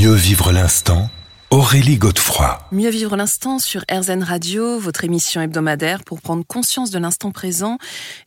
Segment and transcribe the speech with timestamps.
[0.00, 1.10] Mieux vivre l'instant
[1.52, 2.60] Aurélie Godefroy.
[2.70, 7.76] Mieux vivre l'instant sur RZN Radio, votre émission hebdomadaire pour prendre conscience de l'instant présent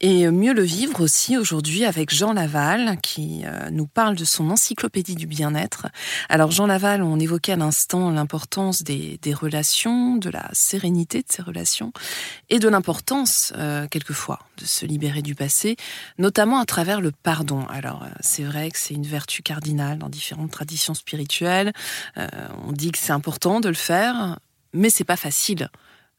[0.00, 4.50] et mieux le vivre aussi aujourd'hui avec Jean Laval qui euh, nous parle de son
[4.50, 5.88] encyclopédie du bien-être.
[6.28, 11.42] Alors Jean Laval, on évoquait à l'instant l'importance des, relations, de la sérénité de ces
[11.42, 11.92] relations
[12.50, 15.76] et de l'importance euh, quelquefois de se libérer du passé,
[16.18, 17.66] notamment à travers le pardon.
[17.68, 21.72] Alors euh, c'est vrai que c'est une vertu cardinale dans différentes traditions spirituelles.
[22.16, 24.38] on dit que c'est important de le faire,
[24.74, 25.70] mais c'est pas facile.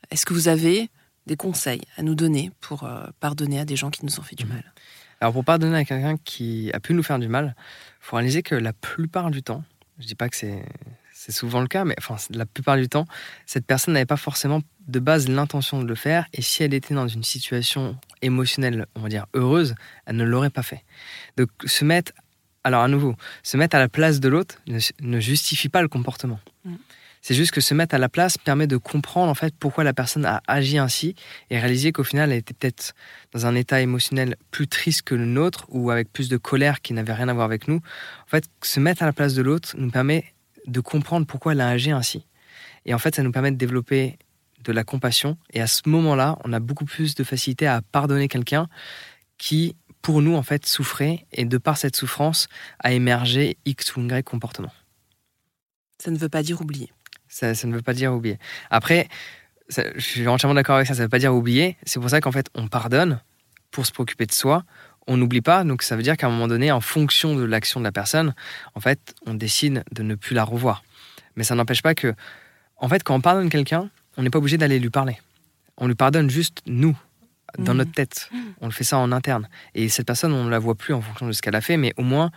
[0.10, 0.90] Est-ce que vous avez
[1.28, 4.36] des conseils à nous donner pour euh, pardonner à des gens qui nous ont fait
[4.36, 4.54] du mhm.
[4.54, 4.74] mal?
[5.22, 7.56] Alors pour pardonner à quelqu'un qui a pu nous faire du mal,
[8.00, 9.64] faut réaliser que la plupart du temps,
[10.00, 10.66] je dis pas que c'est
[11.14, 13.06] c'est souvent le cas, mais enfin, la plupart du temps,
[13.46, 16.96] cette personne n'avait pas forcément de base l'intention de le faire, et si elle était
[16.96, 19.76] dans une situation émotionnelle, on va dire heureuse,
[20.06, 20.86] elle ne l'aurait pas fait.
[21.38, 22.14] Donc se mettre
[22.64, 26.40] alors à nouveau, se mettre à la place de l'autre ne, justifie pas le comportement.
[26.66, 26.76] Mm.
[27.22, 29.94] C'est juste que se mettre à la place permet de comprendre en fait pourquoi la
[29.94, 31.16] personne a agi ainsi
[31.50, 32.94] et réaliser qu'au final elle était peut-être
[33.34, 36.94] dans un état émotionnel plus triste que le nôtre ou avec plus de colère qui
[36.94, 37.82] n'avait rien à voir avec nous.
[38.26, 40.34] En fait, se mettre à la place de l'autre nous permet
[40.66, 42.26] de comprendre pourquoi elle a agi ainsi.
[42.86, 44.18] Et en fait, ça nous permet de développer
[44.64, 48.28] de la compassion et à ce moment-là, on a beaucoup plus de facilité à pardonner
[48.28, 48.68] quelqu'un
[49.38, 52.48] qui pour nous, en fait, souffrait et de par cette souffrance
[52.80, 54.72] a émergé X ou Y comportement.
[56.02, 56.92] Ça ne veut pas dire oublier.
[57.28, 58.40] Ça, ça ne veut pas dire oublier.
[58.70, 59.08] Après,
[59.70, 61.78] je suis entièrement d'accord avec ça, ça ne veut pas dire oublier.
[61.84, 63.22] C'est pour ça qu'en fait, on pardonne
[63.72, 64.64] pour se préoccuper de soi.
[65.08, 67.80] On n'oublie pas, donc ça veut dire qu'à un moment donné, en fonction de l'action
[67.80, 68.34] de la personne,
[68.76, 70.84] en fait, on décide de ne plus la revoir.
[71.36, 72.14] Mais ça n'empêche pas que,
[72.78, 75.18] en fait, quand on pardonne quelqu'un, on n'est pas obligé d'aller lui parler.
[75.78, 76.98] On lui pardonne juste nous,
[77.58, 77.94] dans notre mm.
[77.94, 78.30] tête.
[78.62, 79.50] On le fait ça en interne.
[79.76, 81.78] Et cette personne, on ne la voit plus en fonction de ce qu'elle a fait,
[81.78, 82.32] mais au moins,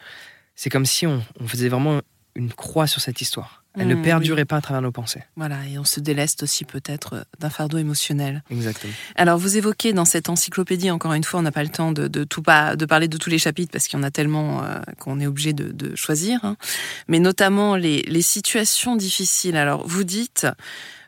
[0.54, 2.00] c'est comme si on, faisait vraiment
[2.34, 3.62] une croix sur cette histoire.
[3.78, 5.22] Elle ne mm, perdurait pas à travers nos pensées.
[5.36, 8.42] Voilà, et on se déleste aussi peut-être d'un fardeau émotionnel.
[8.50, 8.92] Exactement.
[9.16, 12.24] Alors, vous évoquez dans cette encyclopédie, encore une fois, on n'a pas le temps de,
[12.24, 14.78] tout pas, de parler de tous les chapitres parce qu'il y en a tellement euh,
[14.98, 16.56] qu'on est obligé de, choisir, hein.
[17.08, 19.56] mais notamment les, situations difficiles.
[19.56, 20.46] Alors, vous dites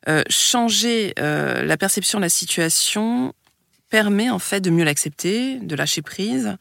[0.08, 3.34] euh, changer euh, la perception de la situation
[3.94, 6.56] permet en fait de mieux l'accepter, de lâcher prise,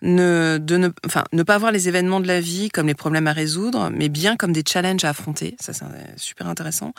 [0.00, 3.26] ne, de ne, enfin, ne pas voir les événements de la vie comme les problèmes
[3.26, 5.56] à résoudre, mais bien comme des challenges à affronter.
[5.60, 5.84] Ça, c'est
[6.16, 6.94] super intéressant.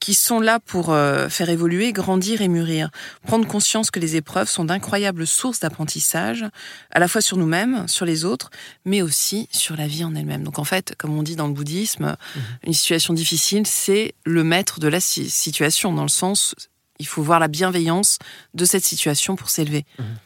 [0.00, 2.90] Qui sont là pour euh, faire évoluer, grandir et mûrir.
[3.26, 6.44] Prendre conscience que les épreuves sont d'incroyables sources d'apprentissage,
[6.90, 8.50] à la fois sur nous-mêmes, sur les autres,
[8.84, 10.42] mais aussi sur la vie en elle-même.
[10.42, 12.40] Donc en fait, comme on dit dans le bouddhisme, mmh.
[12.66, 16.54] une situation difficile, c'est le maître de la situation, dans le sens
[17.02, 18.18] il faut voir la bienveillance
[18.54, 19.84] de cette situation pour s'élever.
[19.98, 20.16] Mhm.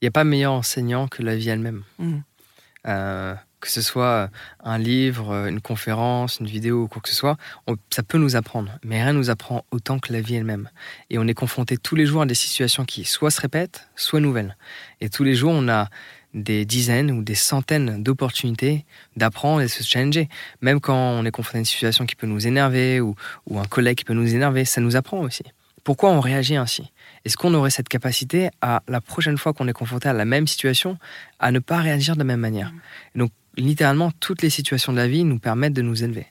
[0.00, 1.84] Il n'y a pas meilleur enseignant que la vie elle-même.
[1.98, 2.22] Mhm.
[2.88, 4.30] Euh, que ce soit
[4.62, 7.36] un livre, une conférence, une vidéo ou quoi que ce soit,
[7.90, 10.68] ça peut nous apprendre, mais rien ne nous apprend autant que la vie elle-même.
[11.10, 14.20] Et on est confronté tous les jours à des situations qui soit se répètent, soit
[14.20, 14.56] nouvelles.
[15.00, 15.88] Et tous les jours, on a
[16.34, 18.84] des dizaines ou des centaines d'opportunités
[19.16, 20.28] d'apprendre et de se changer.
[20.60, 23.16] Même quand on est confronté à une situation qui peut nous énerver ou,
[23.46, 25.44] ou un collègue qui peut nous énerver, ça nous apprend aussi.
[25.86, 26.90] Pourquoi on réagit ainsi?
[27.24, 30.48] Est-ce qu'on aurait cette capacité à, la prochaine fois qu'on est confronté à la même
[30.48, 30.98] situation,
[31.38, 32.72] à ne pas réagir de la même manière?
[32.72, 32.80] Mm.
[33.20, 36.26] Donc, littéralement, toutes les situations de la vie nous permettent de nous élever.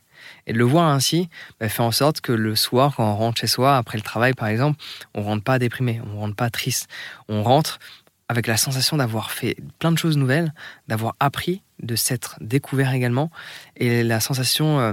[0.46, 3.40] Et de le voir ainsi bah, fait en sorte que le soir, quand on rentre
[3.40, 4.78] chez soi, après le travail par exemple,
[5.14, 6.90] on rentre pas déprimé, on rentre pas triste.
[7.30, 7.80] On rentre
[8.28, 10.54] avec la sensation d'avoir fait plein de choses nouvelles,
[10.90, 13.32] d'avoir appris, de s'être découvert également,
[13.78, 14.92] et la sensation euh,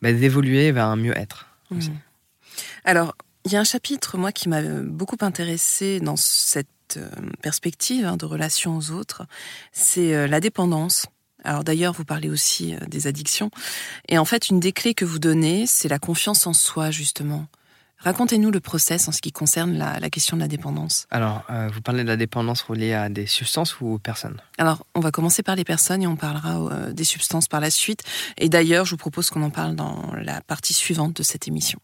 [0.00, 1.46] bah, d'évoluer vers un mieux-être.
[1.70, 1.80] Mm.
[2.86, 3.14] Alors,
[3.48, 7.08] il y a un chapitre, moi, qui m'a beaucoup intéressé dans cette euh,
[7.40, 9.22] perspective hein, de relation aux autres,
[9.72, 11.06] c'est euh, la dépendance.
[11.44, 13.50] Alors d'ailleurs, vous parlez aussi euh, des addictions.
[14.06, 17.46] Et en fait, une des clés que vous donnez, c'est la confiance en soi, justement.
[18.00, 21.06] Racontez-nous le process en ce qui concerne la, question de la dépendance.
[21.10, 21.42] Alors,
[21.72, 24.40] vous parlez de la dépendance reliée à des substances ou aux personnes?
[24.56, 28.04] Alors, on va commencer par les personnes et on parlera des substances par la suite.
[28.36, 31.80] Et d'ailleurs, je vous propose qu'on en parle dans la partie suivante de cette émission.